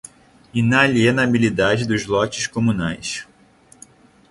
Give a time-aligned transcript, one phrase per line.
[0.51, 3.27] inalienabilidade dos lotes comunais